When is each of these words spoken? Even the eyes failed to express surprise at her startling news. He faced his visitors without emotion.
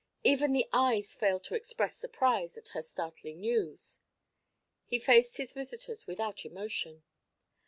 Even 0.23 0.51
the 0.51 0.67
eyes 0.73 1.13
failed 1.13 1.43
to 1.43 1.53
express 1.53 1.95
surprise 1.95 2.57
at 2.57 2.69
her 2.69 2.81
startling 2.81 3.39
news. 3.39 4.01
He 4.87 4.97
faced 4.97 5.37
his 5.37 5.53
visitors 5.53 6.07
without 6.07 6.43
emotion. 6.43 7.03